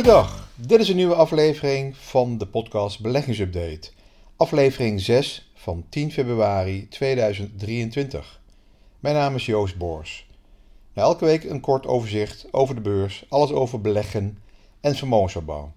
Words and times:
Goedendag, 0.00 0.48
dit 0.54 0.80
is 0.80 0.88
een 0.88 0.96
nieuwe 0.96 1.14
aflevering 1.14 1.96
van 1.96 2.38
de 2.38 2.46
podcast 2.46 3.00
Beleggingsupdate. 3.00 3.90
Aflevering 4.36 5.00
6 5.00 5.50
van 5.54 5.84
10 5.88 6.12
februari 6.12 6.88
2023. 6.88 8.40
Mijn 9.00 9.14
naam 9.14 9.34
is 9.34 9.46
Joost 9.46 9.78
Boors. 9.78 10.26
Elke 10.94 11.24
week 11.24 11.44
een 11.44 11.60
kort 11.60 11.86
overzicht 11.86 12.46
over 12.50 12.74
de 12.74 12.80
beurs, 12.80 13.24
alles 13.28 13.50
over 13.50 13.80
beleggen 13.80 14.38
en 14.80 14.94
vermogensopbouw. 14.94 15.72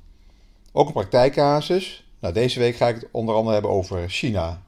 Ook 0.71 0.87
een 0.87 0.93
praktijkcasus. 0.93 2.07
Nou, 2.19 2.33
deze 2.33 2.59
week 2.59 2.75
ga 2.75 2.87
ik 2.87 2.95
het 2.95 3.07
onder 3.11 3.35
andere 3.35 3.53
hebben 3.53 3.71
over 3.71 4.09
China. 4.09 4.61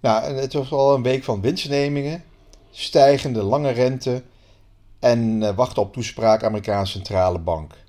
Nou, 0.00 0.34
het 0.34 0.52
was 0.52 0.72
al 0.72 0.94
een 0.94 1.02
week 1.02 1.24
van 1.24 1.40
winstnemingen, 1.40 2.24
stijgende 2.70 3.42
lange 3.42 3.70
rente 3.70 4.22
en 4.98 5.42
eh, 5.42 5.54
wachten 5.56 5.82
op 5.82 5.92
toespraak 5.92 6.44
Amerikaanse 6.44 6.92
centrale 6.92 7.38
bank. 7.38 7.80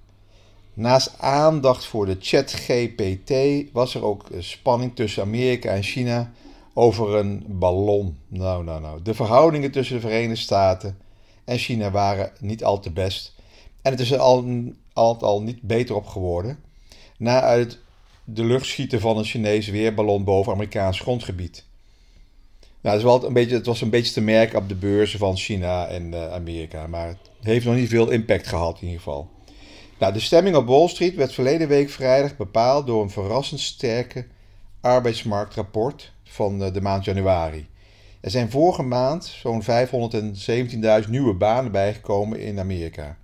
Naast 0.73 1.16
aandacht 1.20 1.86
voor 1.86 2.05
de 2.05 2.18
ChatGPT 2.20 3.34
was 3.72 3.95
er 3.95 4.04
ook 4.04 4.27
spanning 4.40 4.96
tussen 4.96 5.23
Amerika 5.23 5.70
en 5.70 5.84
China 5.84 6.32
over 6.73 7.16
een 7.16 7.46
ballon. 7.48 8.18
Nou, 8.27 8.63
nou, 8.63 8.82
nou. 8.82 9.02
De 9.02 9.13
verhoudingen 9.13 9.72
tussen 9.72 9.96
de 9.96 10.02
Verenigde 10.02 10.36
Staten 10.36 10.98
en 11.46 11.58
China 11.58 11.91
waren 11.91 12.32
niet 12.40 12.63
al 12.63 12.80
te 12.80 12.91
best. 12.91 13.34
En 13.82 13.91
het 13.91 13.99
is 13.99 14.12
er 14.12 14.20
al, 14.20 14.46
al, 14.94 15.22
al 15.22 15.41
niet 15.41 15.62
beter 15.62 15.96
op 15.96 16.05
geworden. 16.05 16.59
Na 17.18 17.41
uit 17.41 17.80
de 18.24 18.44
lucht 18.44 18.66
schieten 18.66 18.99
van 18.99 19.18
een 19.18 19.24
Chinese 19.24 19.71
weerballon 19.71 20.24
boven 20.24 20.54
Amerikaans 20.54 20.99
grondgebied. 20.99 21.66
Nou, 22.82 22.96
het, 22.96 23.04
was 23.04 23.20
wel 23.20 23.27
een 23.27 23.34
beetje, 23.34 23.55
het 23.55 23.66
was 23.66 23.82
een 23.82 23.90
beetje 23.90 24.13
te 24.13 24.21
merken 24.21 24.60
op 24.60 24.70
de 24.70 24.76
beurzen 24.76 25.20
van 25.20 25.38
China 25.38 25.88
en 25.88 26.12
uh, 26.12 26.34
Amerika. 26.34 26.88
Maar 26.88 27.07
het 27.07 27.18
heeft 27.41 27.66
nog 27.66 27.76
niet 27.76 27.90
veel 27.90 28.10
impact 28.10 28.48
gehad 28.48 28.76
in 28.76 28.88
ieder 28.88 29.01
geval. 29.01 29.29
Nou, 29.99 30.13
de 30.13 30.20
stemming 30.20 30.55
op 30.55 30.68
Wall 30.68 30.88
Street 30.88 31.16
werd 31.16 31.34
verleden 31.34 31.68
week 31.68 31.90
vrijdag 31.90 32.38
bepaald 32.38 32.88
door 32.88 33.02
een 33.02 33.10
verrassend 33.10 33.60
sterke 33.60 34.27
arbeidsmarktrapport 34.82 36.12
van 36.24 36.63
eh, 36.63 36.74
de 36.74 36.82
maand 36.82 37.05
januari. 37.05 37.68
Er 38.22 38.32
zijn 38.32 38.52
vorige 38.52 38.82
maand 38.82 39.26
zo'n 39.26 39.63
517.000 41.04 41.10
nieuwe 41.10 41.34
banen 41.34 41.72
bijgekomen 41.72 42.40
in 42.40 42.60
Amerika. 42.60 43.18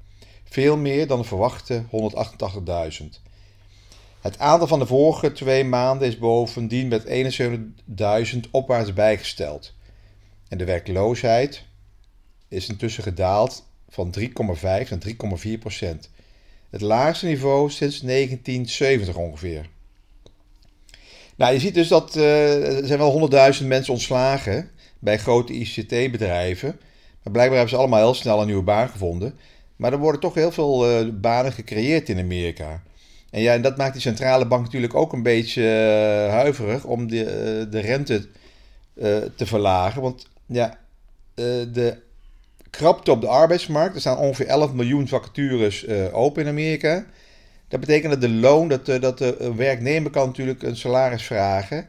Veel 0.43 0.77
meer 0.77 1.07
dan 1.07 1.19
de 1.19 1.27
verwachte 1.27 1.83
188.000. 3.01 3.05
Het 4.21 4.39
aantal 4.39 4.67
van 4.67 4.79
de 4.79 4.85
vorige 4.85 5.31
twee 5.31 5.63
maanden 5.63 6.07
is 6.07 6.17
bovendien 6.17 6.87
met 6.87 7.05
71.000 8.33 8.39
opwaarts 8.51 8.93
bijgesteld. 8.93 9.73
En 10.47 10.57
de 10.57 10.65
werkloosheid 10.65 11.65
is 12.47 12.69
intussen 12.69 13.03
gedaald 13.03 13.65
van 13.89 14.13
3,5 14.19 14.25
naar 14.61 14.85
3,4 15.07 15.59
procent. 15.59 16.09
Het 16.69 16.81
laagste 16.81 17.25
niveau 17.25 17.69
sinds 17.69 17.99
1970 17.99 19.15
ongeveer. 19.15 19.69
Nou, 21.35 21.53
je 21.53 21.59
ziet 21.59 21.73
dus 21.73 21.87
dat 21.87 22.15
uh, 22.15 22.77
er 22.77 22.87
zijn 22.87 22.99
wel 22.99 23.29
100.000 23.59 23.65
mensen 23.65 23.93
ontslagen 23.93 24.69
bij 24.99 25.17
grote 25.17 25.53
ICT-bedrijven. 25.53 26.79
Maar 27.23 27.33
blijkbaar 27.33 27.57
hebben 27.57 27.69
ze 27.69 27.75
allemaal 27.75 27.99
heel 27.99 28.13
snel 28.13 28.39
een 28.39 28.45
nieuwe 28.45 28.63
baan 28.63 28.89
gevonden. 28.89 29.33
Maar 29.75 29.91
er 29.91 29.99
worden 29.99 30.21
toch 30.21 30.33
heel 30.33 30.51
veel 30.51 31.01
uh, 31.01 31.13
banen 31.13 31.51
gecreëerd 31.51 32.09
in 32.09 32.19
Amerika. 32.19 32.83
En 33.29 33.41
ja, 33.41 33.53
en 33.53 33.61
dat 33.61 33.77
maakt 33.77 33.93
die 33.93 34.01
centrale 34.01 34.47
bank 34.47 34.63
natuurlijk 34.63 34.95
ook 34.95 35.13
een 35.13 35.23
beetje 35.23 35.61
uh, 35.61 36.33
huiverig 36.33 36.85
om 36.85 37.07
de, 37.07 37.67
de 37.69 37.79
rente 37.79 38.27
te 39.35 39.45
verlagen. 39.45 40.01
Want 40.01 40.27
ja, 40.45 40.79
de 41.35 41.97
krapte 42.69 43.11
op 43.11 43.21
de 43.21 43.27
arbeidsmarkt. 43.27 43.95
Er 43.95 44.01
staan 44.01 44.17
ongeveer 44.17 44.47
11 44.47 44.73
miljoen 44.73 45.07
vacatures 45.07 45.85
uh, 45.85 46.15
open 46.15 46.43
in 46.43 46.49
Amerika. 46.49 47.05
Dat 47.67 47.79
betekent 47.79 48.11
dat 48.11 48.21
de 48.21 48.29
loon, 48.29 48.67
dat, 48.67 48.89
uh, 48.89 49.01
dat 49.01 49.17
de 49.17 49.53
werknemer 49.55 50.11
kan 50.11 50.27
natuurlijk 50.27 50.63
een 50.63 50.77
salaris 50.77 51.23
vragen. 51.23 51.87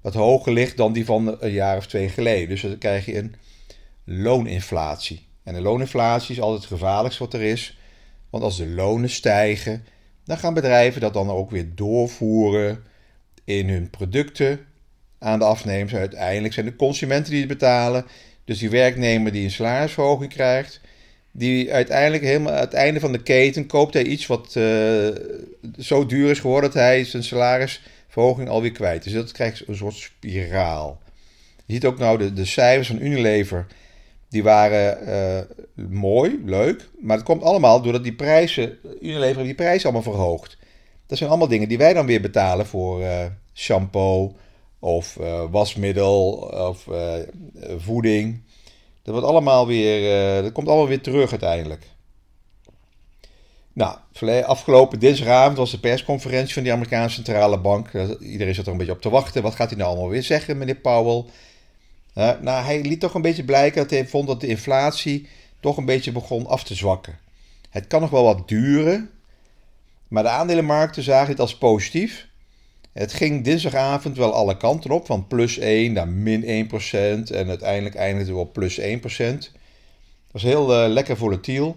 Wat 0.00 0.14
hoger 0.14 0.52
ligt 0.52 0.76
dan 0.76 0.92
die 0.92 1.04
van 1.04 1.36
een 1.40 1.52
jaar 1.52 1.76
of 1.76 1.86
twee 1.86 2.08
geleden. 2.08 2.48
Dus 2.48 2.60
dan 2.60 2.78
krijg 2.78 3.06
je 3.06 3.16
een 3.16 3.34
looninflatie. 4.04 5.26
En 5.42 5.54
de 5.54 5.60
looninflatie 5.60 6.34
is 6.34 6.40
altijd 6.40 6.60
het 6.60 6.72
gevaarlijkste 6.72 7.24
wat 7.24 7.34
er 7.34 7.42
is. 7.42 7.78
Want 8.30 8.44
als 8.44 8.56
de 8.56 8.68
lonen 8.68 9.10
stijgen, 9.10 9.84
dan 10.24 10.38
gaan 10.38 10.54
bedrijven 10.54 11.00
dat 11.00 11.12
dan 11.12 11.30
ook 11.30 11.50
weer 11.50 11.74
doorvoeren 11.74 12.84
in 13.44 13.68
hun 13.68 13.90
producten 13.90 14.66
aan 15.18 15.38
de 15.38 15.44
afnemers. 15.44 15.94
Uiteindelijk 15.94 16.54
zijn 16.54 16.66
de 16.66 16.76
consumenten 16.76 17.30
die 17.30 17.40
het 17.40 17.48
betalen. 17.48 18.06
Dus 18.44 18.58
die 18.58 18.70
werknemer 18.70 19.32
die 19.32 19.44
een 19.44 19.50
salarisverhoging 19.50 20.32
krijgt, 20.32 20.80
die 21.30 21.72
uiteindelijk 21.72 22.22
helemaal 22.22 22.52
aan 22.52 22.60
het 22.60 22.74
einde 22.74 23.00
van 23.00 23.12
de 23.12 23.22
keten 23.22 23.66
koopt 23.66 23.94
hij 23.94 24.04
iets 24.04 24.26
wat 24.26 24.54
uh, 24.58 25.08
zo 25.78 26.06
duur 26.06 26.30
is 26.30 26.40
geworden 26.40 26.70
dat 26.70 26.82
hij 26.82 27.04
zijn 27.04 27.24
salarisverhoging 27.24 28.48
alweer 28.48 28.72
kwijt 28.72 29.06
is. 29.06 29.12
Dus 29.12 29.20
dat 29.20 29.32
krijgt 29.32 29.68
een 29.68 29.76
soort 29.76 29.94
spiraal. 29.94 31.00
Je 31.66 31.72
ziet 31.72 31.84
ook 31.84 31.98
nou 31.98 32.18
de, 32.18 32.32
de 32.32 32.44
cijfers 32.44 32.88
van 32.88 33.00
Unilever, 33.00 33.66
die 34.28 34.42
waren 34.42 35.08
uh, 35.08 35.86
mooi, 35.88 36.42
leuk, 36.44 36.88
maar 37.00 37.16
het 37.16 37.26
komt 37.26 37.42
allemaal 37.42 37.82
doordat 37.82 38.02
die 38.02 38.14
prijzen, 38.14 38.78
Unilever 39.00 39.42
die 39.42 39.54
prijzen 39.54 39.84
allemaal 39.90 40.12
verhoogt. 40.12 40.56
Dat 41.06 41.18
zijn 41.18 41.30
allemaal 41.30 41.48
dingen 41.48 41.68
die 41.68 41.78
wij 41.78 41.92
dan 41.92 42.06
weer 42.06 42.20
betalen 42.20 42.66
voor 42.66 43.00
uh, 43.00 43.24
shampoo, 43.54 44.36
of 44.82 45.16
uh, 45.20 45.42
wasmiddel 45.50 46.30
of 46.68 46.86
uh, 46.86 47.14
voeding. 47.76 48.42
Dat, 49.02 49.14
wordt 49.14 49.28
allemaal 49.28 49.66
weer, 49.66 50.36
uh, 50.36 50.42
dat 50.42 50.52
komt 50.52 50.68
allemaal 50.68 50.88
weer 50.88 51.00
terug 51.00 51.30
uiteindelijk. 51.30 51.86
Nou, 53.72 53.96
afgelopen 54.44 54.98
dinsdagavond 54.98 55.56
was 55.56 55.70
de 55.70 55.80
persconferentie 55.80 56.54
van 56.54 56.62
die 56.62 56.72
Amerikaanse 56.72 57.14
centrale 57.14 57.58
bank. 57.58 57.92
Iedereen 58.20 58.54
zat 58.54 58.66
er 58.66 58.72
een 58.72 58.78
beetje 58.78 58.92
op 58.92 59.00
te 59.00 59.10
wachten. 59.10 59.42
Wat 59.42 59.54
gaat 59.54 59.68
hij 59.68 59.78
nou 59.78 59.90
allemaal 59.90 60.08
weer 60.08 60.22
zeggen, 60.22 60.58
meneer 60.58 60.74
Powell? 60.74 61.24
nou, 62.14 62.64
hij 62.64 62.80
liet 62.80 63.00
toch 63.00 63.14
een 63.14 63.22
beetje 63.22 63.44
blijken 63.44 63.82
dat 63.82 63.90
hij 63.90 64.06
vond 64.06 64.26
dat 64.26 64.40
de 64.40 64.46
inflatie 64.46 65.28
toch 65.60 65.76
een 65.76 65.84
beetje 65.84 66.12
begon 66.12 66.46
af 66.46 66.64
te 66.64 66.74
zwakken. 66.74 67.18
Het 67.70 67.86
kan 67.86 68.00
nog 68.00 68.10
wel 68.10 68.24
wat 68.24 68.48
duren, 68.48 69.10
maar 70.08 70.22
de 70.22 70.28
aandelenmarkten 70.28 71.02
zagen 71.02 71.30
het 71.30 71.40
als 71.40 71.58
positief. 71.58 72.30
Het 72.92 73.12
ging 73.12 73.44
dinsdagavond 73.44 74.16
wel 74.16 74.32
alle 74.32 74.56
kanten 74.56 74.90
op, 74.90 75.06
van 75.06 75.26
plus 75.26 75.58
1 75.58 75.92
naar 75.92 76.08
min 76.08 76.68
1% 76.70 76.74
en 77.30 77.48
uiteindelijk 77.48 77.94
eindigde 77.94 78.32
we 78.32 78.38
op 78.38 78.52
plus 78.52 78.80
1%. 78.80 78.82
Dat 79.02 80.42
was 80.42 80.42
heel 80.42 80.84
uh, 80.84 80.92
lekker 80.92 81.16
volatiel. 81.16 81.76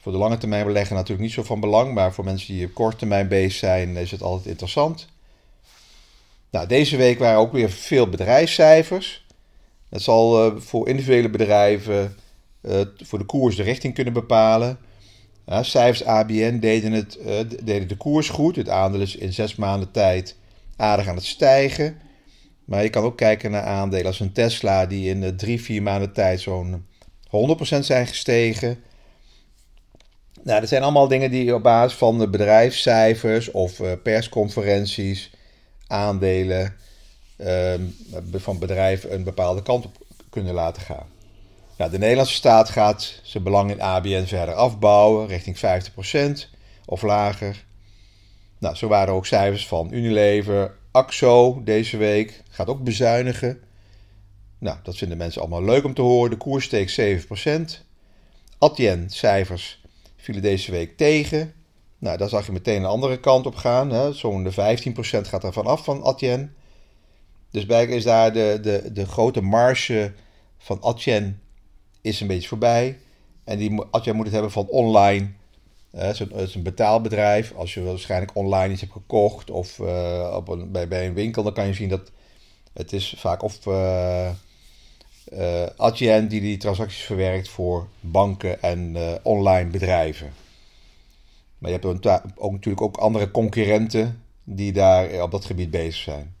Voor 0.00 0.12
de 0.12 0.18
lange 0.18 0.38
termijn 0.38 0.66
beleggen 0.66 0.96
natuurlijk 0.96 1.22
niet 1.22 1.32
zo 1.32 1.42
van 1.42 1.60
belang, 1.60 1.94
maar 1.94 2.12
voor 2.12 2.24
mensen 2.24 2.54
die 2.54 2.66
op 2.66 2.74
korte 2.74 2.96
termijn 2.96 3.28
bezig 3.28 3.52
zijn 3.52 3.96
is 3.96 4.10
het 4.10 4.22
altijd 4.22 4.46
interessant. 4.46 5.08
Nou, 6.50 6.66
deze 6.66 6.96
week 6.96 7.18
waren 7.18 7.38
ook 7.38 7.52
weer 7.52 7.70
veel 7.70 8.08
bedrijfscijfers. 8.08 9.26
Dat 9.88 10.02
zal 10.02 10.46
uh, 10.46 10.60
voor 10.60 10.88
individuele 10.88 11.30
bedrijven 11.30 12.16
uh, 12.62 12.80
voor 12.96 13.18
de 13.18 13.24
koers 13.24 13.56
de 13.56 13.62
richting 13.62 13.94
kunnen 13.94 14.12
bepalen. 14.12 14.78
Cijfers 15.46 16.04
ABN 16.04 16.58
deden, 16.58 16.92
het, 16.92 17.18
uh, 17.26 17.38
deden 17.62 17.88
de 17.88 17.96
koers 17.96 18.28
goed. 18.28 18.56
Het 18.56 18.68
aandeel 18.68 19.00
is 19.00 19.16
in 19.16 19.32
zes 19.32 19.54
maanden 19.54 19.90
tijd 19.90 20.36
aardig 20.76 21.08
aan 21.08 21.14
het 21.14 21.24
stijgen. 21.24 22.00
Maar 22.64 22.82
je 22.82 22.90
kan 22.90 23.02
ook 23.04 23.16
kijken 23.16 23.50
naar 23.50 23.62
aandelen 23.62 24.06
als 24.06 24.20
een 24.20 24.32
Tesla, 24.32 24.86
die 24.86 25.08
in 25.08 25.36
drie, 25.36 25.62
vier 25.62 25.82
maanden 25.82 26.12
tijd 26.12 26.40
zo'n 26.40 26.86
100% 27.30 27.78
zijn 27.78 28.06
gestegen. 28.06 28.78
Nou, 30.42 30.60
dat 30.60 30.68
zijn 30.68 30.82
allemaal 30.82 31.08
dingen 31.08 31.30
die 31.30 31.54
op 31.54 31.62
basis 31.62 31.98
van 31.98 32.18
de 32.18 32.28
bedrijfscijfers 32.28 33.50
of 33.50 33.78
uh, 33.78 33.92
persconferenties, 34.02 35.30
aandelen 35.86 36.76
uh, 37.38 37.74
van 38.32 38.58
bedrijven 38.58 39.14
een 39.14 39.24
bepaalde 39.24 39.62
kant 39.62 39.84
op 39.84 39.96
kunnen 40.30 40.54
laten 40.54 40.82
gaan. 40.82 41.11
De 41.90 41.98
Nederlandse 41.98 42.34
staat 42.34 42.68
gaat 42.68 43.20
zijn 43.22 43.42
belang 43.42 43.70
in 43.70 43.80
ABN 43.80 44.24
verder 44.24 44.54
afbouwen, 44.54 45.26
richting 45.26 45.56
50% 45.56 46.48
of 46.84 47.02
lager. 47.02 47.64
Nou, 48.58 48.76
zo 48.76 48.88
waren 48.88 49.14
ook 49.14 49.26
cijfers 49.26 49.66
van 49.66 49.92
Unilever, 49.92 50.74
AXO 50.90 51.60
deze 51.64 51.96
week, 51.96 52.42
gaat 52.50 52.68
ook 52.68 52.82
bezuinigen. 52.82 53.60
Nou, 54.58 54.78
dat 54.82 54.96
vinden 54.96 55.18
mensen 55.18 55.40
allemaal 55.40 55.64
leuk 55.64 55.84
om 55.84 55.94
te 55.94 56.02
horen. 56.02 56.30
De 56.30 56.36
koers 56.36 56.64
steekt 56.64 57.00
7%. 57.00 57.84
Adyen 58.58 59.10
cijfers 59.10 59.82
vielen 60.16 60.42
deze 60.42 60.70
week 60.70 60.96
tegen. 60.96 61.54
Nou, 61.98 62.16
daar 62.18 62.28
zag 62.28 62.46
je 62.46 62.52
meteen 62.52 62.76
een 62.76 62.88
andere 62.88 63.20
kant 63.20 63.46
op 63.46 63.54
gaan. 63.54 64.14
Zo'n 64.14 64.50
15% 64.50 64.52
gaat 65.02 65.44
er 65.44 65.52
vanaf 65.52 65.84
van 65.84 66.02
Adyen. 66.02 66.54
Dus 67.50 67.66
blijkbaar 67.66 67.96
is 67.96 68.04
daar 68.04 68.32
de, 68.32 68.58
de, 68.62 68.92
de 68.92 69.06
grote 69.06 69.40
marge 69.40 70.12
van 70.58 70.82
Adyen 70.82 71.41
is 72.02 72.20
een 72.20 72.26
beetje 72.26 72.48
voorbij. 72.48 72.98
En 73.44 73.58
die, 73.58 73.82
als 73.90 74.04
jij 74.04 74.12
moet 74.12 74.24
het 74.24 74.34
hebben 74.34 74.52
van 74.52 74.66
online. 74.66 75.30
het, 75.90 76.20
is 76.34 76.54
een, 76.54 76.62
betaalbedrijf. 76.62 77.52
Als 77.54 77.74
je 77.74 77.82
waarschijnlijk 77.82 78.36
online 78.36 78.72
iets 78.72 78.80
hebt 78.80 78.92
gekocht 78.92 79.50
of 79.50 79.78
uh, 79.78 80.32
op 80.36 80.48
een, 80.48 80.72
bij, 80.72 80.88
bij 80.88 81.06
een 81.06 81.14
winkel, 81.14 81.42
dan 81.42 81.52
kan 81.52 81.66
je 81.66 81.74
zien 81.74 81.88
dat 81.88 82.10
het 82.72 82.92
is 82.92 83.14
vaak 83.16 83.42
of 83.42 83.66
uh, 83.66 84.30
uh, 85.32 85.66
Adyen 85.76 86.28
die 86.28 86.40
die 86.40 86.56
transacties 86.56 87.02
verwerkt 87.02 87.48
voor 87.48 87.88
banken 88.00 88.62
en 88.62 88.96
online 89.22 89.70
bedrijven. 89.70 90.32
Maar 91.58 91.70
je 91.70 91.78
hebt 91.80 92.06
ook, 92.06 92.50
natuurlijk 92.50 92.80
ook 92.80 92.96
andere 92.96 93.30
concurrenten 93.30 94.22
die 94.44 94.72
daar 94.72 95.22
op 95.22 95.30
dat 95.30 95.44
gebied 95.44 95.70
bezig 95.70 96.02
zijn. 96.02 96.34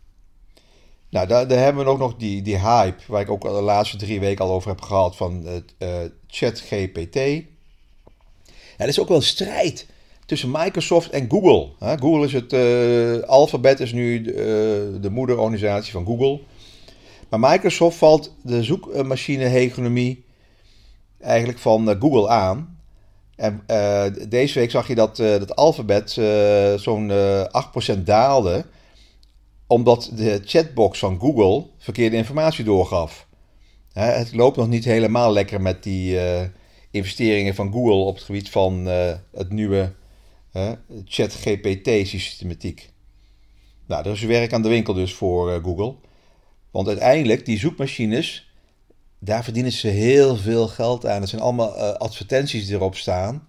Nou, 1.12 1.26
daar, 1.26 1.48
hebben 1.48 1.84
we 1.84 1.90
ook 1.90 1.98
nog 1.98 2.16
die, 2.16 2.42
die 2.42 2.58
hype, 2.58 3.02
waar 3.06 3.20
ik 3.20 3.30
ook 3.30 3.42
de 3.42 3.48
laatste 3.48 3.96
drie 3.96 4.20
weken 4.20 4.44
al 4.44 4.50
over 4.50 4.68
heb 4.68 4.80
gehad, 4.80 5.16
van 5.16 5.46
uh, 5.78 5.88
ChatGPT. 6.26 7.14
Ja, 7.14 7.42
er 8.76 8.88
is 8.88 9.00
ook 9.00 9.08
wel 9.08 9.16
een 9.16 9.22
strijd 9.22 9.86
tussen 10.26 10.50
Microsoft 10.50 11.10
en 11.10 11.30
Google. 11.30 11.68
Google 11.98 12.24
is 12.24 12.32
het, 12.32 12.52
uh, 12.52 13.28
Alphabet 13.28 13.80
is 13.80 13.92
nu 13.92 14.20
uh, 14.20 14.34
de 15.00 15.10
moederorganisatie 15.10 15.92
van 15.92 16.06
Google. 16.06 16.40
Maar 17.28 17.40
Microsoft 17.40 17.96
valt 17.96 18.34
de 18.42 18.62
zoekmachine-hegemonie 18.62 20.24
eigenlijk 21.20 21.58
van 21.58 21.96
Google 22.00 22.28
aan. 22.28 22.78
En 23.36 23.64
deze 24.28 24.58
week 24.58 24.70
zag 24.70 24.88
je 24.88 24.94
dat, 24.94 25.16
dat 25.16 25.56
Alphabet 25.56 26.10
zo'n 26.76 27.12
8% 27.96 28.02
daalde 28.02 28.64
omdat 29.72 30.10
de 30.14 30.40
chatbox 30.44 30.98
van 30.98 31.20
Google 31.20 31.66
verkeerde 31.78 32.16
informatie 32.16 32.64
doorgaf. 32.64 33.26
het 33.92 34.34
loopt 34.34 34.56
nog 34.56 34.68
niet 34.68 34.84
helemaal 34.84 35.32
lekker 35.32 35.60
met 35.60 35.82
die 35.82 36.14
uh, 36.14 36.40
investeringen 36.90 37.54
van 37.54 37.72
Google 37.72 38.04
op 38.04 38.14
het 38.14 38.24
gebied 38.24 38.50
van 38.50 38.88
uh, 38.88 39.12
het 39.32 39.50
nieuwe 39.50 39.92
chat-GPT-systematiek. 41.04 42.90
Nou, 43.86 44.04
er 44.04 44.12
is 44.12 44.22
werk 44.22 44.52
aan 44.52 44.62
de 44.62 44.68
winkel 44.68 44.94
dus 44.94 45.14
voor 45.14 45.60
Google. 45.62 45.94
Want 46.70 46.88
uiteindelijk, 46.88 47.46
die 47.46 47.58
zoekmachines, 47.58 48.52
daar 49.18 49.44
verdienen 49.44 49.72
ze 49.72 49.88
heel 49.88 50.36
veel 50.36 50.68
geld 50.68 51.06
aan. 51.06 51.22
Er 51.22 51.28
zijn 51.28 51.42
allemaal 51.42 51.76
advertenties 51.78 52.66
die 52.66 52.74
erop 52.74 52.96
staan. 52.96 53.48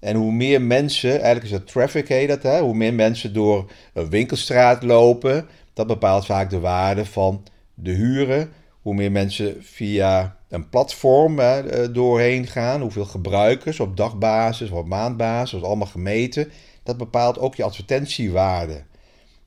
En 0.00 0.16
hoe 0.16 0.32
meer 0.32 0.62
mensen, 0.62 1.10
eigenlijk 1.10 1.44
is 1.44 1.50
dat 1.50 1.66
traffic 1.66 2.08
heet 2.08 2.28
dat, 2.28 2.42
hè? 2.42 2.60
hoe 2.60 2.74
meer 2.74 2.94
mensen 2.94 3.32
door 3.32 3.70
een 3.94 4.10
winkelstraat 4.10 4.82
lopen, 4.82 5.46
dat 5.72 5.86
bepaalt 5.86 6.26
vaak 6.26 6.50
de 6.50 6.60
waarde 6.60 7.04
van 7.04 7.42
de 7.74 7.90
huren. 7.90 8.50
Hoe 8.82 8.94
meer 8.94 9.12
mensen 9.12 9.56
via 9.60 10.36
een 10.48 10.68
platform 10.68 11.38
hè, 11.38 11.60
eh, 11.60 11.94
doorheen 11.94 12.46
gaan, 12.46 12.80
hoeveel 12.80 13.04
gebruikers 13.04 13.80
op 13.80 13.96
dagbasis 13.96 14.70
of 14.70 14.78
op 14.78 14.86
maandbasis, 14.86 15.50
dat 15.50 15.68
allemaal 15.68 15.86
gemeten. 15.86 16.50
Dat 16.82 16.96
bepaalt 16.96 17.38
ook 17.38 17.54
je 17.54 17.64
advertentiewaarde. 17.64 18.82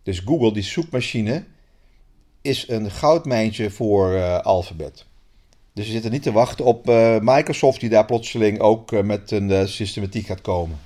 Dus 0.04 0.20
Google, 0.20 0.54
die 0.54 0.64
zoekmachine, 0.64 1.44
is 2.42 2.68
een 2.68 2.92
goudmijntje 2.92 3.70
voor 3.70 4.12
uh, 4.12 4.40
Alphabet. 4.40 5.06
Dus 5.74 5.86
we 5.86 5.92
zitten 5.92 6.12
niet 6.12 6.24
te 6.24 6.32
wachten 6.32 6.66
op 6.66 6.90
uh, 6.90 7.20
Microsoft, 7.20 7.80
die 7.80 7.90
daar 7.90 8.06
plotseling 8.06 8.60
ook 8.60 8.92
uh, 8.92 9.02
met 9.02 9.32
een 9.32 9.50
uh, 9.50 9.66
systematiek 9.66 10.26
gaat 10.26 10.42
komen. 10.42 10.80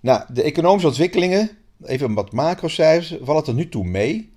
Nou, 0.00 0.22
de 0.32 0.42
economische 0.42 0.88
ontwikkelingen, 0.88 1.50
even 1.84 2.14
wat 2.14 2.32
macrocijfers, 2.32 3.14
vallen 3.22 3.44
tot 3.44 3.54
nu 3.54 3.68
toe 3.68 3.84
mee. 3.84 4.30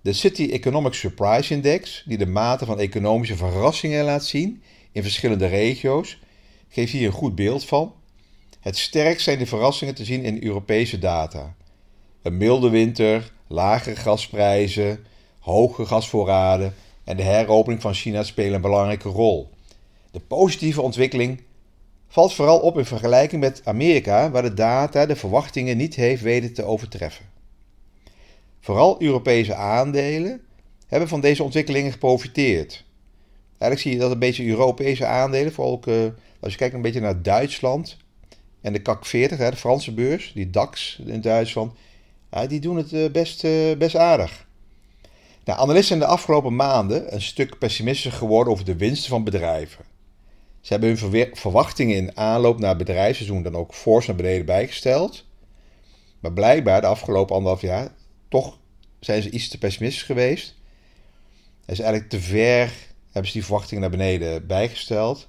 De 0.00 0.12
City 0.12 0.48
Economic 0.50 0.92
Surprise 0.92 1.54
Index, 1.54 2.02
die 2.06 2.18
de 2.18 2.26
mate 2.26 2.64
van 2.64 2.78
economische 2.78 3.36
verrassingen 3.36 4.04
laat 4.04 4.24
zien 4.24 4.62
in 4.92 5.02
verschillende 5.02 5.46
regio's, 5.46 6.20
geeft 6.68 6.92
hier 6.92 7.06
een 7.06 7.12
goed 7.12 7.34
beeld 7.34 7.64
van. 7.64 7.94
Het 8.60 8.76
sterkst 8.76 9.24
zijn 9.24 9.38
de 9.38 9.46
verrassingen 9.46 9.94
te 9.94 10.04
zien 10.04 10.24
in 10.24 10.42
Europese 10.42 10.98
data. 10.98 11.54
Een 12.22 12.36
milde 12.36 12.70
winter, 12.70 13.32
lagere 13.46 13.96
gasprijzen, 13.96 15.04
hoge 15.38 15.86
gasvoorraden 15.86 16.74
en 17.04 17.16
de 17.16 17.22
heropening 17.22 17.82
van 17.82 17.94
China 17.94 18.22
spelen 18.22 18.54
een 18.54 18.60
belangrijke 18.60 19.08
rol. 19.08 19.50
De 20.10 20.20
positieve 20.20 20.82
ontwikkeling 20.82 21.42
valt 22.08 22.34
vooral 22.34 22.58
op 22.58 22.78
in 22.78 22.84
vergelijking 22.84 23.40
met 23.40 23.60
Amerika, 23.64 24.30
waar 24.30 24.42
de 24.42 24.54
data 24.54 25.06
de 25.06 25.16
verwachtingen 25.16 25.76
niet 25.76 25.94
heeft 25.94 26.22
weten 26.22 26.52
te 26.52 26.64
overtreffen. 26.64 27.24
Vooral 28.60 29.02
Europese 29.02 29.54
aandelen 29.54 30.40
hebben 30.86 31.08
van 31.08 31.20
deze 31.20 31.42
ontwikkelingen 31.42 31.92
geprofiteerd. 31.92 32.84
Eigenlijk 33.48 33.80
zie 33.80 33.92
je 33.92 33.98
dat 33.98 34.10
een 34.10 34.18
beetje 34.18 34.46
Europese 34.46 35.06
aandelen, 35.06 35.52
vooral 35.52 35.72
ook 35.72 35.86
uh, 35.86 35.94
als 36.40 36.52
je 36.52 36.58
kijkt 36.58 36.74
een 36.74 36.82
beetje 36.82 37.00
naar 37.00 37.22
Duitsland 37.22 37.96
en 38.60 38.72
de 38.72 38.82
CAC 38.82 39.06
40, 39.06 39.38
de 39.38 39.56
Franse 39.56 39.92
beurs, 39.92 40.32
die 40.34 40.50
DAX 40.50 41.00
in 41.06 41.20
Duitsland, 41.20 41.72
die 42.48 42.60
doen 42.60 42.76
het 42.76 42.92
uh, 42.92 43.10
best, 43.10 43.44
uh, 43.44 43.76
best 43.76 43.96
aardig. 43.96 44.46
Nou, 45.44 45.58
analisten 45.58 45.86
zijn 45.86 45.98
de 45.98 46.14
afgelopen 46.16 46.56
maanden 46.56 47.14
een 47.14 47.22
stuk 47.22 47.58
pessimistischer 47.58 48.12
geworden 48.12 48.52
over 48.52 48.64
de 48.64 48.76
winsten 48.76 49.10
van 49.10 49.24
bedrijven. 49.24 49.84
Ze 50.60 50.72
hebben 50.72 50.98
hun 50.98 51.30
verwachtingen 51.32 51.96
in 51.96 52.16
aanloop 52.16 52.58
naar 52.58 52.68
het 52.68 52.78
bedrijfsseizoen 52.78 53.42
dan 53.42 53.56
ook 53.56 53.74
fors 53.74 54.06
naar 54.06 54.16
beneden 54.16 54.46
bijgesteld. 54.46 55.24
Maar 56.20 56.32
blijkbaar 56.32 56.80
de 56.80 56.86
afgelopen 56.86 57.34
anderhalf 57.34 57.62
jaar 57.62 57.92
toch 58.28 58.58
zijn 59.00 59.22
ze 59.22 59.30
iets 59.30 59.48
te 59.48 59.58
pessimistisch 59.58 60.02
geweest. 60.02 60.54
En 61.64 61.72
is 61.72 61.80
eigenlijk 61.80 62.10
te 62.10 62.20
ver 62.20 62.72
hebben 63.04 63.30
ze 63.30 63.36
die 63.36 63.46
verwachtingen 63.46 63.80
naar 63.80 63.90
beneden 63.90 64.46
bijgesteld. 64.46 65.28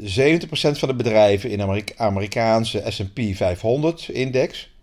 70% 0.00 0.02
van 0.50 0.88
de 0.88 0.94
bedrijven 0.94 1.50
in 1.50 1.58
de 1.58 1.84
Amerikaanse 1.96 2.84
SP 2.96 3.18
500-index 3.18 4.75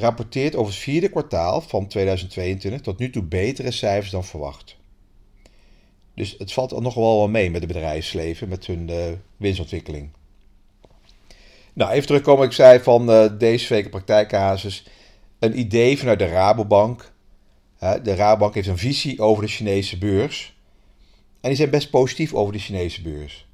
rapporteert 0.00 0.56
over 0.56 0.72
het 0.72 0.82
vierde 0.82 1.08
kwartaal 1.08 1.60
van 1.60 1.86
2022 1.86 2.80
tot 2.80 2.98
nu 2.98 3.10
toe 3.10 3.22
betere 3.22 3.70
cijfers 3.70 4.10
dan 4.10 4.24
verwacht. 4.24 4.76
Dus 6.14 6.34
het 6.38 6.52
valt 6.52 6.72
al 6.72 6.80
nog 6.80 6.94
wel 6.94 7.28
mee 7.28 7.50
met 7.50 7.62
het 7.62 7.72
bedrijfsleven, 7.72 8.48
met 8.48 8.66
hun 8.66 8.88
uh, 8.90 8.96
winstontwikkeling. 9.36 10.10
Nou, 11.72 11.90
even 11.90 12.06
terugkomen. 12.06 12.46
Ik 12.46 12.52
zei 12.52 12.80
van 12.80 13.10
uh, 13.10 13.38
deze 13.38 13.74
week 13.74 13.90
praktijkcasus. 13.90 14.86
Een 15.38 15.58
idee 15.58 15.98
vanuit 15.98 16.18
de 16.18 16.26
Rabobank. 16.26 17.12
de 17.78 18.14
Rabobank 18.14 18.54
heeft 18.54 18.68
een 18.68 18.78
visie 18.78 19.20
over 19.20 19.42
de 19.42 19.48
Chinese 19.48 19.98
beurs. 19.98 20.56
En 21.40 21.48
die 21.48 21.56
zijn 21.56 21.70
best 21.70 21.90
positief 21.90 22.34
over 22.34 22.52
de 22.52 22.58
Chinese 22.58 23.02
beurs. 23.02 23.48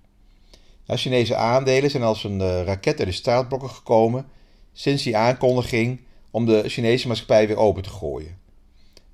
Nou, 0.86 1.00
Chinese 1.00 1.34
aandelen 1.34 1.90
zijn 1.90 2.02
als 2.02 2.24
een 2.24 2.40
uh, 2.40 2.62
raket 2.62 2.98
uit 2.98 3.08
de 3.08 3.14
startblokken 3.14 3.70
gekomen 3.70 4.26
sinds 4.72 5.02
die 5.02 5.16
aankondiging 5.16 6.00
om 6.36 6.46
de 6.46 6.68
Chinese 6.68 7.06
maatschappij 7.06 7.46
weer 7.46 7.56
open 7.56 7.82
te 7.82 7.88
gooien. 7.88 8.38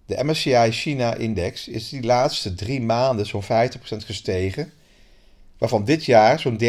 De 0.06 0.24
MSCI 0.24 0.70
China-index 0.70 1.68
is 1.68 1.88
die 1.88 2.02
laatste 2.02 2.54
drie 2.54 2.80
maanden 2.80 3.26
zo'n 3.26 3.42
50% 3.42 3.46
gestegen, 4.04 4.72
waarvan 5.58 5.84
dit 5.84 6.04
jaar 6.04 6.40
zo'n 6.40 6.60
13%. 6.60 6.66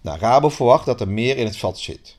Nou, 0.00 0.18
Rabo 0.18 0.48
verwacht 0.48 0.86
dat 0.86 1.00
er 1.00 1.08
meer 1.08 1.36
in 1.36 1.46
het 1.46 1.56
vat 1.56 1.78
zit. 1.78 2.16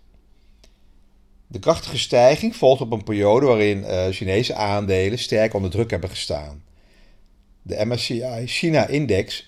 De 1.48 1.60
krachtige 1.60 1.98
stijging 1.98 2.56
volgt 2.56 2.82
op 2.82 2.92
een 2.92 3.04
periode 3.04 3.46
waarin 3.46 3.78
uh, 3.78 4.06
Chinese 4.08 4.56
aandelen 4.56 5.20
sterk 5.20 5.54
onder 5.54 5.70
druk 5.70 5.92
hebben 5.92 6.10
gestaan. 6.10 6.64
De 7.62 7.86
MSCI 7.86 8.44
China-index 8.46 9.48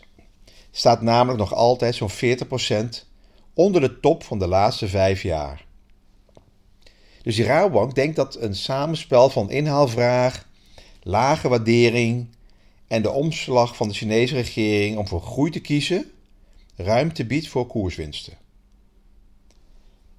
staat 0.72 1.02
namelijk 1.02 1.40
nog 1.40 1.54
altijd 1.54 1.96
zo'n 1.96 2.12
40% 2.12 3.06
onder 3.54 3.82
de 3.82 4.00
top 4.00 4.24
van 4.24 4.40
de 4.40 4.48
laatste 4.48 4.88
vijf 4.88 5.22
jaar. 5.22 5.67
Dus 7.24 7.36
die 7.36 7.46
Rabobank 7.46 7.96
denkt 7.96 8.16
dat 8.16 8.42
een 8.42 8.56
samenspel 8.56 9.30
van 9.30 9.52
inhaalvraag, 9.52 10.48
lage 11.04 11.48
waardering 11.48 12.28
en 12.88 13.02
de 13.02 13.12
omslag 13.12 13.76
van 13.76 13.88
de 13.88 13.94
Chinese 13.94 14.36
regering 14.36 14.98
om 14.98 15.08
voor 15.08 15.22
groei 15.22 15.52
te 15.52 15.60
kiezen 15.60 16.12
ruimte 16.78 17.26
biedt 17.26 17.48
voor 17.48 17.68
koerswinsten. 17.68 18.34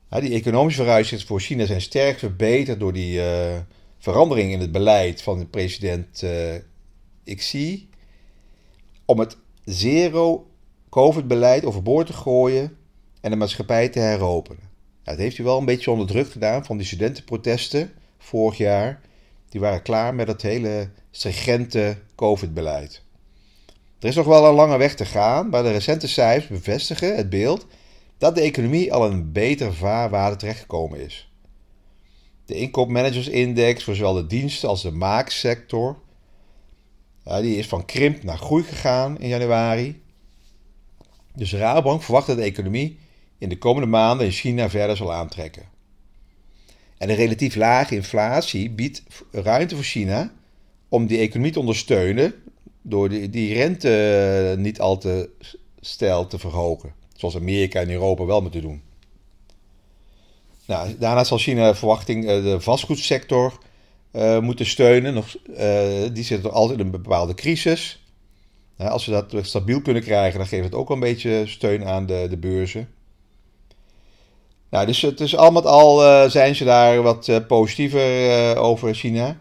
die 0.09 0.33
economische 0.33 0.81
vooruitzichten 0.81 1.29
voor 1.29 1.41
China 1.41 1.67
zijn 1.67 1.81
sterk 1.81 2.19
verbeterd 2.19 2.81
door 2.81 2.93
die 2.93 3.19
uh, 3.19 3.57
verandering 3.99 4.53
in 4.53 4.61
het 4.61 4.73
beleid 4.73 5.23
van 5.23 5.39
de 5.39 5.47
president 5.47 6.23
uh, 6.23 6.55
Xi 7.37 7.89
om 9.05 9.19
het 9.19 9.37
zero-COVID-beleid 9.65 11.65
overboord 11.65 12.07
te 12.07 12.13
gooien 12.13 12.77
en 13.21 13.31
de 13.31 13.37
maatschappij 13.37 13.89
te 13.89 13.99
heropenen. 13.99 14.68
Nou, 15.09 15.21
dat 15.21 15.29
heeft 15.29 15.43
hij 15.43 15.47
wel 15.47 15.59
een 15.59 15.75
beetje 15.75 15.91
onder 15.91 16.07
druk 16.07 16.31
gedaan 16.31 16.65
van 16.65 16.77
die 16.77 16.87
studentenprotesten 16.87 17.93
vorig 18.19 18.57
jaar. 18.57 19.01
Die 19.49 19.61
waren 19.61 19.83
klaar 19.83 20.15
met 20.15 20.29
het 20.29 20.43
hele 20.43 20.91
stringente 21.11 21.99
COVID-beleid. 22.15 23.03
Er 23.99 24.09
is 24.09 24.15
nog 24.15 24.27
wel 24.27 24.47
een 24.47 24.55
lange 24.55 24.77
weg 24.77 24.95
te 24.95 25.05
gaan, 25.05 25.49
maar 25.49 25.63
de 25.63 25.73
recente 25.73 26.09
cijfers 26.09 26.59
bevestigen 26.59 27.17
het 27.17 27.31
beeld 27.31 27.67
dat 28.19 28.35
de 28.35 28.41
economie 28.41 28.93
al 28.93 29.11
een 29.11 29.33
betere 29.33 29.73
vaarwaarde 29.73 30.37
terechtgekomen 30.37 31.01
is. 31.01 31.33
De 32.45 32.55
inkoopmanagersindex 32.55 33.85
voor 33.85 33.95
zowel 33.95 34.15
de 34.15 34.27
diensten 34.27 34.69
als 34.69 34.83
de 34.83 34.91
maaksector 34.91 35.99
ja, 37.25 37.41
die 37.41 37.57
is 37.57 37.67
van 37.67 37.85
krimp 37.85 38.23
naar 38.23 38.39
groei 38.39 38.63
gegaan 38.63 39.19
in 39.19 39.29
januari. 39.29 40.03
Dus 41.35 41.51
de 41.51 41.59
Rabobank 41.59 42.03
verwacht 42.03 42.27
dat 42.27 42.37
de 42.37 42.43
economie 42.43 42.99
in 43.39 43.49
de 43.49 43.59
komende 43.59 43.89
maanden 43.89 44.27
in 44.27 44.33
China 44.33 44.71
verder 44.71 44.97
zal 44.97 45.13
aantrekken. 45.13 45.63
En 46.99 47.11
een 47.11 47.17
relatief 47.17 47.55
lage 47.55 47.95
inflatie 47.95 48.71
biedt 48.71 49.03
ruimte 49.31 49.75
voor 49.75 49.85
China 49.85 50.33
om 50.89 51.07
die 51.07 51.19
economie 51.19 51.53
te 51.53 51.61
ondersteunen 51.61 52.35
door 52.83 53.09
die, 53.09 53.55
rente 53.55 54.55
niet 54.59 54.81
al 54.81 54.99
te 54.99 55.31
stijl 55.81 56.27
te 56.27 56.39
verhogen. 56.39 56.95
Zoals 57.15 57.37
Amerika 57.37 57.81
en 57.81 57.91
Europa 57.91 58.25
wel 58.25 58.43
moeten 58.43 58.63
doen. 58.63 58.83
Nou, 60.67 60.97
daarna 60.99 61.25
zal 61.25 61.39
China 61.39 61.75
verwachting 61.75 62.27
de 62.27 62.61
vastgoedsector 62.61 63.59
uh, 64.13 64.41
moeten 64.41 64.67
steunen. 64.67 65.15
Nog, 65.15 65.37
die 66.13 66.25
zit 66.25 66.45
er 66.45 66.51
altijd 66.51 66.79
in 66.79 66.85
een 66.85 66.91
bepaalde 66.91 67.35
crisis. 67.35 68.05
als 68.77 69.05
ze 69.05 69.11
dat 69.11 69.35
stabiel 69.47 69.83
kunnen 69.83 70.03
krijgen, 70.03 70.39
dan 70.39 70.49
geeft 70.49 70.65
het 70.65 70.75
ook 70.75 70.91
een 70.91 71.01
beetje 71.01 71.47
steun 71.47 71.85
aan 71.85 72.07
de, 72.07 72.27
de 72.31 72.37
beurzen. 72.37 72.89
Nou, 74.71 74.87
dus, 74.87 75.01
dus 75.01 75.37
al 75.37 75.51
met 75.51 75.67
al 75.67 76.05
uh, 76.05 76.31
zijn 76.31 76.55
ze 76.55 76.65
daar 76.65 77.03
wat 77.03 77.29
uh, 77.29 77.37
positiever 77.47 78.27
uh, 78.55 78.63
over 78.63 78.95
China. 78.95 79.41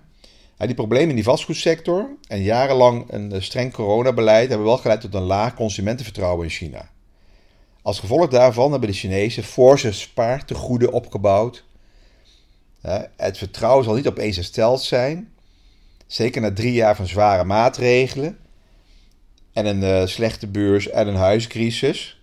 die 0.58 0.74
problemen 0.74 1.10
in 1.10 1.16
die 1.16 1.24
vastgoedsector 1.24 2.10
en 2.28 2.42
jarenlang 2.42 3.06
een 3.12 3.44
streng 3.44 3.74
coronabeleid 3.74 4.50
hebben 4.50 4.68
wel 4.68 4.78
geleid 4.78 5.02
tot 5.02 5.14
een 5.14 5.22
laag 5.22 5.54
consumentenvertrouwen 5.54 6.44
in 6.44 6.52
China. 6.52 6.90
Als 7.82 8.00
gevolg 8.00 8.28
daarvan 8.28 8.72
hebben 8.72 8.90
de 8.90 8.96
Chinezen 8.96 9.44
forse 9.44 9.92
spaartegoeden 9.92 10.92
opgebouwd. 10.92 11.64
het 13.16 13.38
vertrouwen 13.38 13.84
zal 13.84 13.96
niet 13.96 14.08
opeens 14.08 14.36
hersteld 14.36 14.82
zijn. 14.82 15.34
Zeker 16.08 16.42
na 16.42 16.54
drie 16.54 16.74
jaar 16.74 16.96
van 16.96 17.08
zware 17.08 17.44
maatregelen 17.44 18.38
en 19.54 19.66
een 19.66 20.08
slechte 20.08 20.48
beurs 20.48 20.90
en 20.90 21.08
een 21.08 21.16
huiscrisis. 21.16 22.17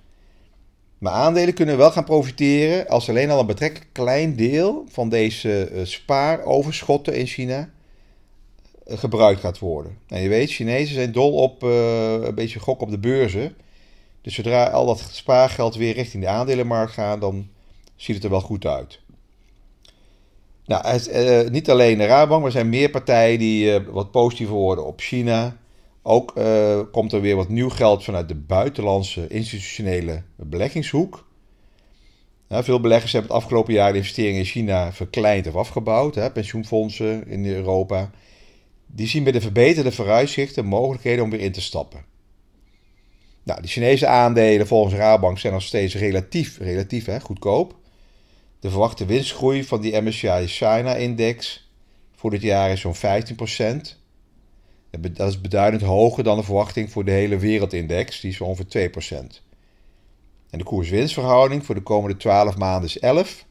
Maar 1.05 1.13
aandelen 1.13 1.55
kunnen 1.55 1.77
wel 1.77 1.91
gaan 1.91 2.05
profiteren 2.05 2.89
als 2.89 3.09
alleen 3.09 3.31
al 3.31 3.41
een 3.41 3.47
betrekkelijk 3.47 3.93
klein 3.93 4.37
deel 4.37 4.85
van 4.89 5.09
deze 5.09 5.71
uh, 5.73 5.85
spaaroverschotten 5.85 7.15
in 7.15 7.27
China 7.27 7.71
uh, 8.87 8.99
gebruikt 8.99 9.41
gaat 9.41 9.59
worden. 9.59 9.99
En 10.09 10.23
je 10.23 10.29
weet, 10.29 10.51
Chinezen 10.51 10.95
zijn 10.95 11.13
dol 11.13 11.33
op 11.33 11.63
uh, 11.63 12.13
een 12.13 12.35
beetje 12.35 12.59
gok 12.59 12.81
op 12.81 12.91
de 12.91 12.99
beurzen. 12.99 13.55
Dus 14.23 14.35
zodra 14.35 14.65
al 14.65 14.87
dat 14.87 15.09
spaargeld 15.13 15.75
weer 15.75 15.95
richting 15.95 16.23
de 16.23 16.29
aandelenmarkt 16.29 16.93
gaat, 16.93 17.21
dan 17.21 17.49
ziet 17.97 18.15
het 18.15 18.25
er 18.25 18.31
wel 18.31 18.41
goed 18.41 18.67
uit. 18.67 19.01
Nou, 20.67 20.87
het, 20.87 21.51
niet 21.51 21.71
alleen 21.71 21.99
de 21.99 22.07
Rabank, 22.07 22.39
maar 22.39 22.51
er 22.51 22.57
zijn 22.57 22.69
meer 22.69 22.91
partijen 22.91 23.39
die 23.39 23.81
wat 23.81 24.11
positiever 24.11 24.55
worden 24.55 24.87
op 24.87 25.01
China. 25.01 25.57
Ook 26.07 26.37
uh, 26.39 26.81
komt 26.93 27.13
er 27.13 27.21
weer 27.21 27.37
wat 27.37 27.49
nieuw 27.49 27.69
geld 27.69 28.05
vanuit 28.05 28.29
de 28.29 28.35
buitenlandse 28.35 29.29
institutionele 29.29 30.23
beleggingshoek. 30.37 31.27
veel 32.49 32.81
beleggers 32.81 33.13
hebben 33.13 33.31
het 33.31 33.41
afgelopen 33.41 33.73
jaar 33.73 33.93
de 33.93 33.99
investeringen 33.99 34.39
in 34.39 34.45
China 34.45 34.93
verkleind 34.93 35.47
of 35.47 35.55
afgebouwd. 35.55 36.15
Hè, 36.15 36.31
pensioenfondsen 36.31 37.27
in 37.27 37.47
Europa. 37.47 38.11
Die 38.87 39.07
zien 39.07 39.23
bij 39.23 39.33
de 39.33 39.41
verbeterde 39.41 39.93
vooruitzichten 39.93 40.65
mogelijkheden 40.65 41.25
om 41.25 41.31
weer 41.31 41.41
in 41.41 41.53
te 41.53 41.61
stappen. 41.61 42.05
Nou, 43.43 43.63
de 43.63 43.69
Chinese 43.69 44.07
aandelen 44.07 44.67
volgens 44.67 44.95
Rabank 44.95 45.39
zijn 45.39 45.53
nog 45.53 45.63
steeds 45.63 45.95
relatief, 45.95 46.59
relatief 46.59 47.07
hè, 47.07 47.21
goedkoop. 47.21 47.77
De 48.61 48.71
verwachte 48.71 49.05
winstgroei 49.05 49.65
van 49.65 49.81
die 49.81 50.01
MSCI 50.01 50.47
China-index 50.47 51.69
voor 52.15 52.31
dit 52.31 52.43
jaar 52.43 52.71
is 52.71 52.81
zo'n 52.81 52.95
15%. 52.95 54.04
Dat 55.01 55.29
is 55.29 55.41
beduidend 55.41 55.83
hoger 55.83 56.25
dan 56.25 56.37
de 56.37 56.43
verwachting 56.43 56.91
voor 56.91 57.05
de 57.05 57.11
hele 57.11 57.37
wereldindex, 57.39 58.21
die 58.21 58.31
is 58.31 58.41
ongeveer 58.41 58.91
2%. 58.91 59.43
En 60.51 60.59
de 60.59 60.65
koers-winstverhouding 60.65 61.65
voor 61.65 61.75
de 61.75 61.83
komende 61.83 62.17
12 62.17 62.57
maanden 62.57 62.89
is 62.89 62.99
11. 62.99 63.45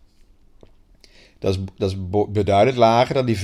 Dat 1.39 1.53
is, 1.55 1.59
dat 1.77 1.89
is 1.91 1.97
beduidend 2.29 2.77
lager 2.77 3.13
dan 3.13 3.25
die 3.25 3.37
15% 3.37 3.41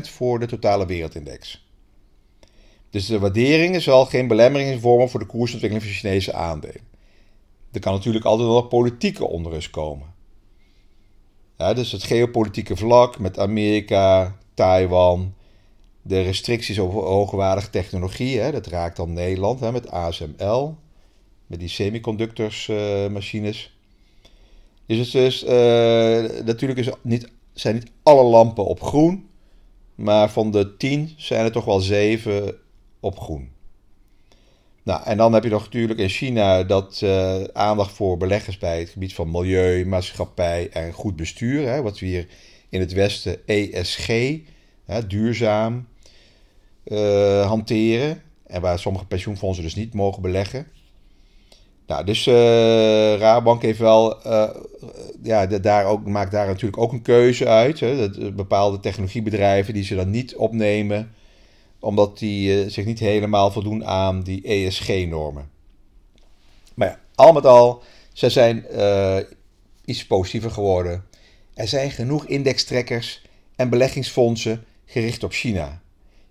voor 0.00 0.38
de 0.38 0.46
totale 0.46 0.86
wereldindex. 0.86 1.66
Dus 2.90 3.06
de 3.06 3.18
waardering 3.18 3.82
zal 3.82 4.06
geen 4.06 4.26
belemmering 4.26 4.80
vormen 4.80 5.08
voor 5.10 5.20
de 5.20 5.26
koersontwikkeling 5.26 5.88
van 5.88 5.98
Chinese 5.98 6.32
aandelen. 6.32 6.80
Er 7.72 7.80
kan 7.80 7.92
natuurlijk 7.92 8.24
altijd 8.24 8.48
wel 8.48 8.62
politieke 8.62 9.24
onrust 9.28 9.70
komen. 9.70 10.14
Dus 11.56 11.92
het 11.92 12.02
geopolitieke 12.02 12.76
vlak 12.76 13.18
met 13.18 13.38
Amerika, 13.38 14.36
Taiwan, 14.54 15.34
de 16.02 16.20
restricties 16.20 16.78
op 16.78 16.92
hoogwaardige 16.92 17.70
technologie, 17.70 18.38
hè, 18.38 18.52
dat 18.52 18.66
raakt 18.66 18.96
dan 18.96 19.12
Nederland 19.12 19.60
hè, 19.60 19.72
met 19.72 19.90
ASML, 19.90 20.76
met 21.46 21.60
die 21.60 21.68
semiconductorsmachines. 21.68 23.76
Uh, 24.86 24.98
dus 24.98 25.12
het 25.12 25.22
is, 25.22 25.44
uh, 25.44 25.50
natuurlijk 26.44 26.78
is 26.78 26.88
niet, 27.02 27.28
zijn 27.52 27.74
niet 27.74 27.90
alle 28.02 28.22
lampen 28.22 28.64
op 28.64 28.82
groen, 28.82 29.28
maar 29.94 30.30
van 30.30 30.50
de 30.50 30.76
tien 30.76 31.12
zijn 31.16 31.44
er 31.44 31.52
toch 31.52 31.64
wel 31.64 31.80
zeven 31.80 32.54
op 33.00 33.20
groen. 33.20 33.50
Nou, 34.82 35.04
en 35.04 35.16
dan 35.16 35.32
heb 35.32 35.44
je 35.44 35.50
nog 35.50 35.64
natuurlijk 35.64 36.00
in 36.00 36.08
China 36.08 36.62
dat 36.62 37.00
uh, 37.04 37.44
aandacht 37.52 37.92
voor 37.92 38.16
beleggers 38.16 38.58
bij 38.58 38.78
het 38.78 38.88
gebied 38.88 39.14
van 39.14 39.30
milieu, 39.30 39.86
maatschappij 39.86 40.68
en 40.70 40.92
goed 40.92 41.16
bestuur. 41.16 41.68
Hè, 41.68 41.82
wat 41.82 41.98
we 41.98 42.06
hier 42.06 42.28
in 42.68 42.80
het 42.80 42.92
Westen 42.92 43.46
ESG, 43.46 44.06
hè, 44.84 45.06
duurzaam, 45.06 45.86
uh, 46.84 47.46
hanteren. 47.46 48.22
En 48.46 48.60
waar 48.60 48.78
sommige 48.78 49.06
pensioenfondsen 49.06 49.64
dus 49.64 49.74
niet 49.74 49.94
mogen 49.94 50.22
beleggen. 50.22 50.66
Nou, 51.86 52.04
dus 52.04 52.26
uh, 52.26 53.60
heeft 53.60 53.78
wel, 53.78 54.26
uh, 54.26 54.50
ja, 55.22 55.46
daar 55.46 55.86
ook, 55.86 56.06
maakt 56.06 56.32
daar 56.32 56.46
natuurlijk 56.46 56.82
ook 56.82 56.92
een 56.92 57.02
keuze 57.02 57.46
uit. 57.46 57.80
Hè, 57.80 57.96
dat, 57.96 58.36
bepaalde 58.36 58.80
technologiebedrijven 58.80 59.74
die 59.74 59.84
ze 59.84 59.94
dan 59.94 60.10
niet 60.10 60.36
opnemen, 60.36 61.12
omdat 61.78 62.18
die 62.18 62.70
zich 62.70 62.84
niet 62.84 62.98
helemaal 62.98 63.50
voldoen 63.50 63.86
aan 63.86 64.22
die 64.22 64.42
ESG-normen. 64.42 65.50
Maar 66.74 66.88
ja, 66.88 66.98
al 67.14 67.32
met 67.32 67.46
al, 67.46 67.82
ze 68.12 68.30
zijn 68.30 68.64
iets 69.84 70.06
positiever 70.06 70.50
geworden. 70.50 71.04
Er 71.54 71.68
zijn 71.68 71.90
genoeg 71.90 72.26
indextrekkers 72.26 73.22
en 73.56 73.68
beleggingsfondsen 73.68 74.64
gericht 74.84 75.24
op 75.24 75.32
China. 75.32 75.82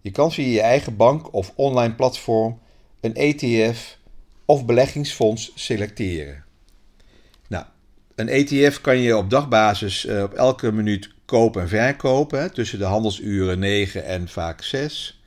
Je 0.02 0.12
kan 0.12 0.32
via 0.32 0.48
je 0.48 0.62
eigen 0.62 0.96
bank 0.96 1.34
of 1.34 1.54
online 1.56 1.94
platform 1.94 2.60
een 3.02 3.16
ETF 3.16 3.98
of 4.46 4.66
beleggingsfonds 4.66 5.52
selecteren. 5.56 6.44
Nou, 7.48 7.66
een 8.16 8.30
ETF 8.30 8.82
kan 8.82 8.98
je 8.98 9.18
op 9.18 9.30
dagbasis 9.30 10.06
uh, 10.06 10.24
op 10.24 10.34
elke 10.34 10.72
minuut 10.72 11.10
kopen 11.26 11.62
en 11.62 11.70
verkopen 11.70 12.54
tussen 12.54 12.80
de 12.80 12.86
handelsuren 12.86 13.60
9 13.60 14.06
en 14.06 14.28
vaak 14.28 14.62
6. 14.62 15.22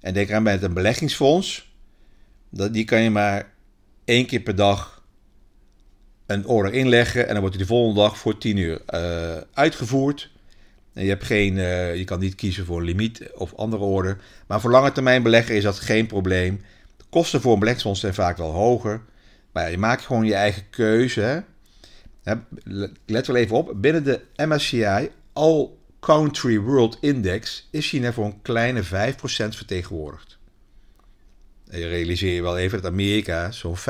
En 0.00 0.14
denk 0.14 0.28
eraan 0.28 0.42
met 0.42 0.62
een 0.62 0.74
beleggingsfonds, 0.74 1.72
dat, 2.50 2.72
die 2.72 2.84
kan 2.84 3.00
je 3.00 3.10
maar 3.10 3.52
één 4.04 4.26
keer 4.26 4.40
per 4.40 4.54
dag 4.54 5.02
een 6.26 6.46
order 6.46 6.72
inleggen 6.72 7.22
en 7.22 7.32
dan 7.32 7.40
wordt 7.40 7.56
die 7.56 7.66
de 7.66 7.72
volgende 7.72 8.00
dag 8.00 8.18
voor 8.18 8.38
10 8.38 8.56
uur 8.56 8.82
uh, 8.94 9.36
uitgevoerd. 9.52 10.30
Je, 10.98 11.08
hebt 11.08 11.24
geen, 11.24 11.56
uh, 11.56 11.96
je 11.96 12.04
kan 12.04 12.20
niet 12.20 12.34
kiezen 12.34 12.64
voor 12.64 12.82
limiet 12.82 13.30
of 13.34 13.54
andere 13.54 13.82
orde. 13.82 14.16
Maar 14.46 14.60
voor 14.60 14.70
lange 14.70 14.92
termijn 14.92 15.22
belegger 15.22 15.54
is 15.54 15.62
dat 15.62 15.78
geen 15.78 16.06
probleem. 16.06 16.60
De 16.96 17.04
kosten 17.08 17.40
voor 17.40 17.52
een 17.52 17.58
beleggingsfonds 17.58 18.00
zijn 18.00 18.14
vaak 18.14 18.36
wel 18.36 18.52
hoger. 18.52 19.00
Maar 19.52 19.62
ja, 19.62 19.68
je 19.68 19.78
maakt 19.78 20.06
gewoon 20.06 20.24
je 20.24 20.34
eigen 20.34 20.62
keuze. 20.70 21.44
Let 23.06 23.26
wel 23.26 23.36
even 23.36 23.56
op. 23.56 23.72
Binnen 23.76 24.04
de 24.04 24.20
MSCI 24.36 25.10
All 25.32 25.68
Country 26.00 26.58
World 26.58 26.98
Index 27.00 27.68
is 27.70 27.88
China 27.88 28.12
voor 28.12 28.24
een 28.24 28.42
kleine 28.42 28.84
5% 28.84 28.86
vertegenwoordigd. 29.28 30.38
En 31.68 31.78
je 31.78 31.88
realiseer 31.88 32.34
je 32.34 32.42
wel 32.42 32.58
even 32.58 32.82
dat 32.82 32.92
Amerika 32.92 33.50
zo'n 33.50 33.76
55% 33.76 33.80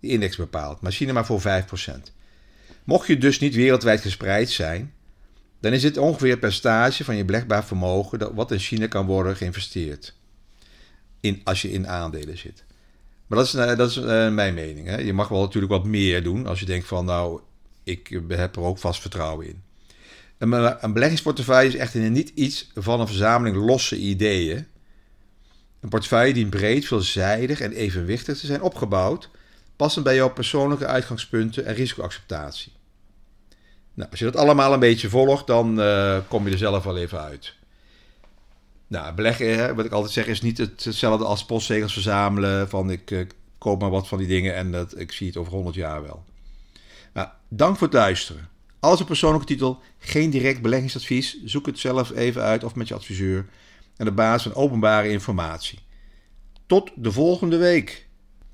de 0.00 0.08
index 0.08 0.36
bepaalt. 0.36 0.80
Maar 0.80 0.92
China 0.92 1.12
maar 1.12 1.26
voor 1.26 1.40
5%. 1.40 1.44
Mocht 2.84 3.06
je 3.06 3.18
dus 3.18 3.38
niet 3.38 3.54
wereldwijd 3.54 4.00
gespreid 4.00 4.50
zijn, 4.50 4.92
dan 5.64 5.72
is 5.72 5.82
dit 5.82 5.98
ongeveer 5.98 6.30
het 6.30 6.40
percentage 6.40 7.04
van 7.04 7.16
je 7.16 7.24
belegbaar 7.24 7.64
vermogen 7.64 8.18
dat 8.18 8.32
wat 8.34 8.50
in 8.50 8.58
China 8.58 8.86
kan 8.86 9.06
worden 9.06 9.36
geïnvesteerd. 9.36 10.14
In, 11.20 11.40
als 11.44 11.62
je 11.62 11.70
in 11.70 11.88
aandelen 11.88 12.38
zit. 12.38 12.64
Maar 13.26 13.38
dat 13.38 13.46
is, 13.46 13.54
eh, 13.54 13.76
dat 13.76 13.90
is 13.90 13.96
uh, 13.96 14.32
mijn 14.32 14.54
mening. 14.54 14.86
Hè. 14.86 14.96
Je 14.96 15.12
mag 15.12 15.28
wel 15.28 15.40
natuurlijk 15.40 15.72
wat 15.72 15.84
meer 15.84 16.22
doen 16.22 16.46
als 16.46 16.60
je 16.60 16.66
denkt 16.66 16.86
van 16.86 17.04
nou, 17.04 17.40
ik 17.84 18.20
heb 18.28 18.56
er 18.56 18.62
ook 18.62 18.78
vast 18.78 19.00
vertrouwen 19.00 19.46
in. 19.46 19.62
Een, 20.38 20.92
beleggingsportefeuille 20.92 21.68
is 21.68 21.76
echter 21.76 22.10
niet 22.10 22.32
iets 22.34 22.70
van 22.74 23.00
een 23.00 23.06
verzameling 23.06 23.56
losse 23.56 23.96
ideeën. 23.96 24.66
Een 25.80 25.88
portefeuille 25.88 26.32
dient 26.32 26.50
breed, 26.50 26.86
veelzijdig 26.86 27.60
en 27.60 27.72
evenwichtig 27.72 28.38
te 28.38 28.46
zijn 28.46 28.62
opgebouwd, 28.62 29.30
passend 29.76 30.04
bij 30.04 30.14
jouw 30.14 30.32
persoonlijke 30.32 30.86
uitgangspunten 30.86 31.64
en 31.64 31.74
risicoacceptatie. 31.74 32.72
Nou, 33.94 34.10
als 34.10 34.18
je 34.18 34.24
dat 34.24 34.36
allemaal 34.36 34.72
een 34.72 34.80
beetje 34.80 35.08
volgt, 35.08 35.46
dan 35.46 35.80
uh, 35.80 36.18
kom 36.28 36.46
je 36.46 36.52
er 36.52 36.58
zelf 36.58 36.84
wel 36.84 36.96
even 36.96 37.20
uit. 37.20 37.54
Nou, 38.86 39.14
beleggen, 39.14 39.76
wat 39.76 39.84
ik 39.84 39.92
altijd 39.92 40.12
zeg, 40.12 40.26
is 40.26 40.40
niet 40.40 40.58
hetzelfde 40.58 41.24
als 41.24 41.44
postzegels 41.44 41.92
verzamelen. 41.92 42.68
Van 42.68 42.90
ik 42.90 43.10
uh, 43.10 43.26
koop 43.58 43.80
maar 43.80 43.90
wat 43.90 44.08
van 44.08 44.18
die 44.18 44.26
dingen 44.26 44.54
en 44.54 44.72
dat, 44.72 44.98
ik 44.98 45.12
zie 45.12 45.26
het 45.26 45.36
over 45.36 45.52
100 45.52 45.76
jaar 45.76 46.02
wel. 46.02 46.24
Nou, 47.12 47.28
dank 47.48 47.76
voor 47.76 47.86
het 47.86 47.96
luisteren. 47.96 48.48
Alles 48.80 49.00
op 49.00 49.06
persoonlijke 49.06 49.46
titel, 49.46 49.82
geen 49.98 50.30
direct 50.30 50.62
beleggingsadvies. 50.62 51.44
Zoek 51.44 51.66
het 51.66 51.78
zelf 51.78 52.10
even 52.10 52.42
uit 52.42 52.64
of 52.64 52.74
met 52.74 52.88
je 52.88 52.94
adviseur. 52.94 53.46
En 53.96 54.08
op 54.08 54.16
basis 54.16 54.52
van 54.52 54.62
openbare 54.62 55.08
informatie. 55.08 55.78
Tot 56.66 56.90
de 56.94 57.12
volgende 57.12 57.56
week. 57.56 58.06